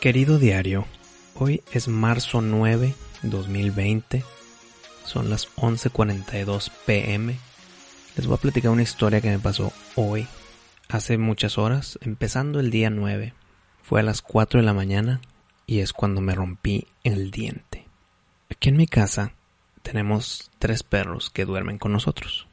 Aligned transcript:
Querido 0.00 0.38
diario, 0.38 0.86
hoy 1.34 1.62
es 1.72 1.86
marzo 1.86 2.40
9, 2.40 2.94
2020. 3.22 4.24
Son 5.04 5.28
las 5.28 5.46
11:42 5.56 6.70
pm. 6.86 7.36
Les 8.16 8.26
voy 8.26 8.34
a 8.34 8.40
platicar 8.40 8.70
una 8.70 8.80
historia 8.80 9.20
que 9.20 9.28
me 9.28 9.38
pasó 9.38 9.74
hoy, 9.96 10.26
hace 10.88 11.18
muchas 11.18 11.58
horas, 11.58 11.98
empezando 12.00 12.60
el 12.60 12.70
día 12.70 12.88
9. 12.88 13.34
Fue 13.82 14.00
a 14.00 14.02
las 14.02 14.22
4 14.22 14.60
de 14.60 14.64
la 14.64 14.72
mañana 14.72 15.20
y 15.66 15.80
es 15.80 15.92
cuando 15.92 16.22
me 16.22 16.34
rompí 16.34 16.86
el 17.04 17.30
diente. 17.30 17.86
Aquí 18.50 18.70
en 18.70 18.78
mi 18.78 18.86
casa 18.86 19.34
tenemos 19.82 20.50
tres 20.58 20.82
perros 20.82 21.28
que 21.28 21.44
duermen 21.44 21.76
con 21.76 21.92
nosotros. 21.92 22.46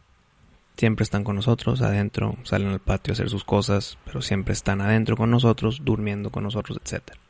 Siempre 0.76 1.04
están 1.04 1.24
con 1.24 1.38
nosotros 1.38 1.80
adentro, 1.82 2.36
salen 2.44 2.68
al 2.68 2.82
patio 2.82 3.14
a 3.14 3.14
hacer 3.14 3.30
sus 3.30 3.46
cosas, 3.46 3.98
pero 4.04 4.22
siempre 4.22 4.52
están 4.52 4.82
adentro 4.82 5.16
con 5.16 5.32
nosotros, 5.32 5.80
durmiendo 5.86 6.30
con 6.30 6.44
nosotros, 6.44 6.78
etcétera. 6.84 7.22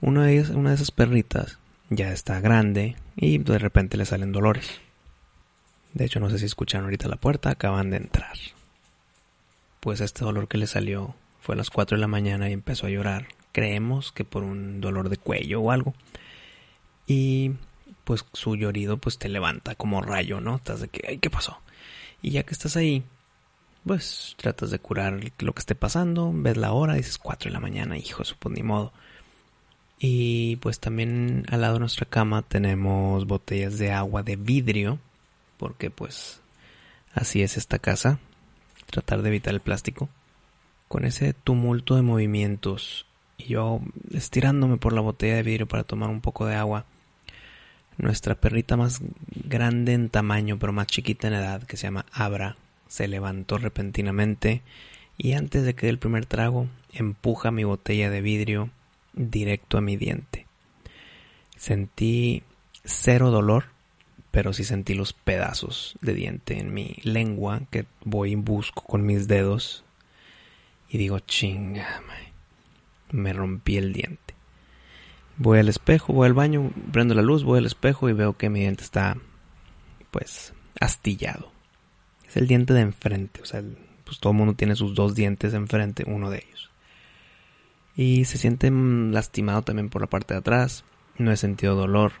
Una 0.00 0.24
de, 0.24 0.34
ellas, 0.34 0.50
una 0.50 0.70
de 0.70 0.76
esas 0.76 0.90
perritas 0.90 1.58
ya 1.90 2.12
está 2.12 2.40
grande 2.40 2.96
y 3.16 3.38
de 3.38 3.58
repente 3.58 3.96
le 3.96 4.04
salen 4.04 4.32
dolores. 4.32 4.80
De 5.94 6.04
hecho, 6.04 6.20
no 6.20 6.30
sé 6.30 6.38
si 6.38 6.44
escucharon 6.44 6.84
ahorita 6.84 7.08
la 7.08 7.16
puerta, 7.16 7.50
acaban 7.50 7.90
de 7.90 7.96
entrar. 7.96 8.36
Pues 9.80 10.00
este 10.00 10.24
dolor 10.24 10.48
que 10.48 10.58
le 10.58 10.66
salió 10.66 11.14
fue 11.40 11.54
a 11.54 11.58
las 11.58 11.70
4 11.70 11.96
de 11.96 12.00
la 12.00 12.08
mañana 12.08 12.48
y 12.48 12.52
empezó 12.52 12.86
a 12.86 12.90
llorar. 12.90 13.28
Creemos 13.52 14.12
que 14.12 14.24
por 14.24 14.44
un 14.44 14.80
dolor 14.80 15.08
de 15.08 15.16
cuello 15.16 15.60
o 15.60 15.70
algo. 15.70 15.94
Y 17.06 17.52
pues 18.04 18.24
su 18.32 18.54
llorido 18.56 18.98
pues 18.98 19.18
te 19.18 19.28
levanta 19.28 19.74
como 19.74 20.02
rayo, 20.02 20.40
¿no? 20.40 20.56
Estás 20.56 20.80
de 20.80 20.88
que, 20.88 21.06
ay, 21.08 21.18
¿qué 21.18 21.30
pasó? 21.30 21.58
Y 22.22 22.30
ya 22.30 22.42
que 22.42 22.52
estás 22.52 22.76
ahí, 22.76 23.02
pues 23.86 24.34
tratas 24.36 24.70
de 24.70 24.78
curar 24.78 25.20
lo 25.38 25.52
que 25.54 25.60
esté 25.60 25.74
pasando, 25.74 26.30
ves 26.34 26.56
la 26.56 26.72
hora, 26.72 26.94
dices 26.94 27.18
4 27.18 27.48
de 27.48 27.54
la 27.54 27.60
mañana, 27.60 27.96
hijo, 27.96 28.22
pues 28.38 28.54
ni 28.54 28.62
modo. 28.62 28.92
Y 29.98 30.56
pues 30.56 30.78
también 30.78 31.44
al 31.50 31.62
lado 31.62 31.74
de 31.74 31.80
nuestra 31.80 32.06
cama 32.06 32.42
tenemos 32.42 33.26
botellas 33.26 33.78
de 33.78 33.92
agua 33.92 34.22
de 34.22 34.36
vidrio, 34.36 34.98
porque 35.56 35.90
pues 35.90 36.40
así 37.14 37.42
es 37.42 37.56
esta 37.56 37.78
casa, 37.78 38.20
tratar 38.86 39.22
de 39.22 39.28
evitar 39.28 39.54
el 39.54 39.60
plástico. 39.60 40.08
Con 40.86 41.04
ese 41.04 41.32
tumulto 41.34 41.96
de 41.96 42.02
movimientos 42.02 43.06
y 43.36 43.48
yo 43.48 43.80
estirándome 44.12 44.78
por 44.78 44.92
la 44.92 45.00
botella 45.00 45.36
de 45.36 45.42
vidrio 45.42 45.66
para 45.66 45.84
tomar 45.84 46.10
un 46.10 46.20
poco 46.20 46.46
de 46.46 46.54
agua, 46.54 46.86
nuestra 47.98 48.36
perrita 48.36 48.76
más 48.76 49.00
grande 49.34 49.92
en 49.92 50.08
tamaño 50.08 50.58
pero 50.58 50.72
más 50.72 50.86
chiquita 50.86 51.28
en 51.28 51.34
edad, 51.34 51.62
que 51.64 51.76
se 51.76 51.88
llama 51.88 52.06
Abra, 52.12 52.56
se 52.86 53.08
levantó 53.08 53.58
repentinamente 53.58 54.62
y 55.18 55.32
antes 55.32 55.64
de 55.64 55.74
que 55.74 55.86
dé 55.86 55.90
el 55.90 55.98
primer 55.98 56.24
trago 56.24 56.68
empuja 56.92 57.50
mi 57.50 57.64
botella 57.64 58.08
de 58.08 58.22
vidrio 58.22 58.70
directo 59.18 59.78
a 59.78 59.80
mi 59.80 59.96
diente. 59.96 60.46
Sentí 61.56 62.44
cero 62.84 63.30
dolor, 63.30 63.66
pero 64.30 64.52
sí 64.52 64.64
sentí 64.64 64.94
los 64.94 65.12
pedazos 65.12 65.96
de 66.00 66.14
diente 66.14 66.58
en 66.58 66.72
mi 66.72 66.96
lengua 67.02 67.62
que 67.70 67.86
voy 68.04 68.32
y 68.32 68.36
busco 68.36 68.82
con 68.82 69.04
mis 69.04 69.26
dedos 69.26 69.84
y 70.88 70.98
digo, 70.98 71.18
chinga, 71.18 72.00
me 73.10 73.32
rompí 73.32 73.76
el 73.76 73.92
diente. 73.92 74.34
Voy 75.36 75.58
al 75.58 75.68
espejo, 75.68 76.12
voy 76.12 76.26
al 76.26 76.34
baño, 76.34 76.70
prendo 76.92 77.14
la 77.14 77.22
luz, 77.22 77.44
voy 77.44 77.58
al 77.58 77.66
espejo 77.66 78.08
y 78.08 78.12
veo 78.12 78.36
que 78.36 78.48
mi 78.48 78.60
diente 78.60 78.84
está, 78.84 79.16
pues, 80.10 80.54
astillado. 80.80 81.52
Es 82.26 82.36
el 82.36 82.46
diente 82.46 82.74
de 82.74 82.80
enfrente, 82.80 83.42
o 83.42 83.44
sea, 83.44 83.62
pues 84.04 84.18
todo 84.18 84.32
el 84.32 84.38
mundo 84.38 84.54
tiene 84.54 84.74
sus 84.74 84.94
dos 84.94 85.14
dientes 85.14 85.54
enfrente, 85.54 86.04
uno 86.06 86.30
de 86.30 86.44
ellos 86.48 86.67
y 87.98 88.26
se 88.26 88.38
siente 88.38 88.70
lastimado 88.70 89.62
también 89.62 89.88
por 89.88 90.00
la 90.00 90.06
parte 90.06 90.32
de 90.32 90.38
atrás. 90.38 90.84
No 91.18 91.32
he 91.32 91.36
sentido 91.36 91.74
dolor, 91.74 92.12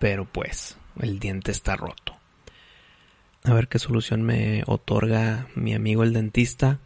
pero 0.00 0.24
pues 0.24 0.76
el 1.00 1.20
diente 1.20 1.52
está 1.52 1.76
roto. 1.76 2.16
A 3.44 3.54
ver 3.54 3.68
qué 3.68 3.78
solución 3.78 4.22
me 4.22 4.64
otorga 4.66 5.46
mi 5.54 5.74
amigo 5.74 6.02
el 6.02 6.12
dentista, 6.12 6.80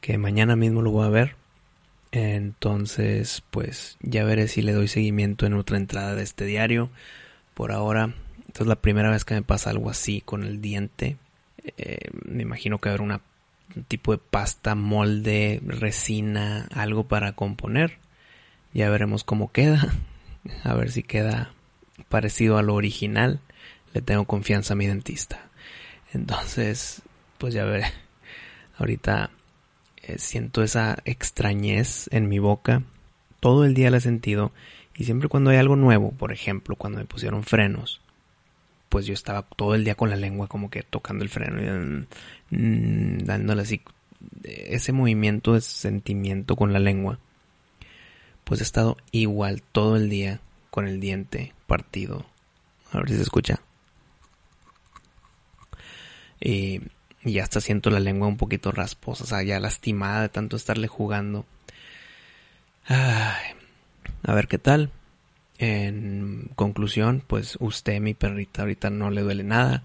que 0.00 0.16
mañana 0.16 0.56
mismo 0.56 0.80
lo 0.80 0.90
voy 0.90 1.04
a 1.04 1.10
ver. 1.10 1.36
Entonces, 2.10 3.42
pues 3.50 3.98
ya 4.00 4.24
veré 4.24 4.48
si 4.48 4.62
le 4.62 4.72
doy 4.72 4.88
seguimiento 4.88 5.44
en 5.44 5.52
otra 5.52 5.76
entrada 5.76 6.14
de 6.14 6.22
este 6.22 6.46
diario. 6.46 6.88
Por 7.52 7.70
ahora, 7.70 8.14
esta 8.46 8.62
es 8.62 8.66
la 8.66 8.80
primera 8.80 9.10
vez 9.10 9.26
que 9.26 9.34
me 9.34 9.42
pasa 9.42 9.68
algo 9.68 9.90
así 9.90 10.22
con 10.22 10.42
el 10.42 10.62
diente. 10.62 11.18
Eh, 11.76 12.08
me 12.24 12.44
imagino 12.44 12.78
que 12.78 12.88
haber 12.88 13.02
una 13.02 13.20
un 13.20 13.27
tipo 13.86 14.12
de 14.12 14.18
pasta, 14.18 14.74
molde, 14.74 15.60
resina, 15.64 16.68
algo 16.74 17.04
para 17.08 17.32
componer. 17.32 17.98
Ya 18.72 18.90
veremos 18.90 19.24
cómo 19.24 19.52
queda. 19.52 19.94
A 20.64 20.74
ver 20.74 20.90
si 20.90 21.02
queda 21.02 21.52
parecido 22.08 22.58
a 22.58 22.62
lo 22.62 22.74
original. 22.74 23.40
Le 23.92 24.02
tengo 24.02 24.24
confianza 24.24 24.74
a 24.74 24.76
mi 24.76 24.86
dentista. 24.86 25.48
Entonces, 26.12 27.02
pues 27.38 27.54
ya 27.54 27.64
veré. 27.64 27.86
Ahorita 28.78 29.30
eh, 29.96 30.18
siento 30.18 30.62
esa 30.62 30.98
extrañez 31.04 32.08
en 32.12 32.28
mi 32.28 32.38
boca. 32.38 32.82
Todo 33.40 33.64
el 33.64 33.74
día 33.74 33.90
la 33.90 33.98
he 33.98 34.00
sentido. 34.00 34.52
Y 34.94 35.04
siempre 35.04 35.28
cuando 35.28 35.50
hay 35.50 35.56
algo 35.56 35.76
nuevo, 35.76 36.12
por 36.12 36.32
ejemplo, 36.32 36.76
cuando 36.76 36.98
me 36.98 37.04
pusieron 37.04 37.44
frenos, 37.44 38.00
pues 38.88 39.06
yo 39.06 39.14
estaba 39.14 39.42
todo 39.42 39.74
el 39.74 39.84
día 39.84 39.94
con 39.94 40.10
la 40.10 40.16
lengua 40.16 40.48
como 40.48 40.70
que 40.70 40.82
tocando 40.82 41.24
el 41.24 41.30
freno 41.30 42.06
mm, 42.50 43.18
dándole 43.18 43.62
así 43.62 43.82
ese 44.44 44.92
movimiento, 44.92 45.56
ese 45.56 45.70
sentimiento 45.70 46.56
con 46.56 46.72
la 46.72 46.78
lengua. 46.78 47.18
Pues 48.44 48.60
he 48.60 48.64
estado 48.64 48.96
igual 49.12 49.62
todo 49.62 49.96
el 49.96 50.08
día 50.08 50.40
con 50.70 50.86
el 50.86 51.00
diente 51.00 51.54
partido. 51.66 52.26
A 52.92 52.98
ver 52.98 53.10
si 53.10 53.16
se 53.16 53.22
escucha. 53.22 53.60
Y, 56.40 56.80
y 57.22 57.38
hasta 57.40 57.60
siento 57.60 57.90
la 57.90 58.00
lengua 58.00 58.28
un 58.28 58.36
poquito 58.36 58.72
rasposa, 58.72 59.24
o 59.24 59.26
sea, 59.26 59.42
ya 59.42 59.60
lastimada 59.60 60.22
de 60.22 60.28
tanto 60.28 60.56
estarle 60.56 60.88
jugando. 60.88 61.44
Ay, 62.86 63.54
a 64.22 64.34
ver 64.34 64.48
qué 64.48 64.58
tal. 64.58 64.90
En 65.58 66.50
conclusión, 66.54 67.22
pues 67.26 67.56
usted, 67.60 68.00
mi 68.00 68.14
perrita, 68.14 68.62
ahorita 68.62 68.90
no 68.90 69.10
le 69.10 69.22
duele 69.22 69.42
nada. 69.42 69.84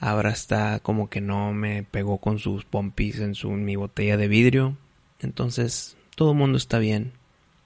Ahora 0.00 0.30
está 0.30 0.80
como 0.80 1.08
que 1.08 1.20
no 1.20 1.52
me 1.52 1.84
pegó 1.84 2.18
con 2.18 2.38
sus 2.38 2.64
pompis 2.64 3.20
en 3.20 3.34
su 3.34 3.50
mi 3.50 3.76
botella 3.76 4.16
de 4.16 4.28
vidrio. 4.28 4.76
Entonces, 5.20 5.96
todo 6.16 6.32
el 6.32 6.38
mundo 6.38 6.58
está 6.58 6.78
bien, 6.78 7.12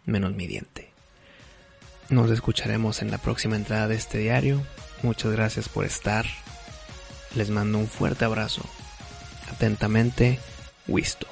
menos 0.05 0.35
mi 0.35 0.47
diente. 0.47 0.91
Nos 2.11 2.31
escucharemos 2.31 3.03
en 3.03 3.11
la 3.11 3.19
próxima 3.19 3.57
entrada 3.57 3.89
de 3.89 3.95
este 3.95 4.19
diario. 4.19 4.63
Muchas 5.03 5.33
gracias 5.33 5.69
por 5.69 5.85
estar. 5.85 6.27
Les 7.35 7.51
mando 7.51 7.79
un 7.79 7.87
fuerte 7.87 8.25
abrazo. 8.25 8.63
Atentamente, 9.51 10.39
Wisto. 10.87 11.27